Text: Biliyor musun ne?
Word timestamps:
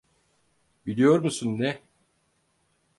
Biliyor 0.85 1.19
musun 1.21 1.59
ne? 1.59 1.81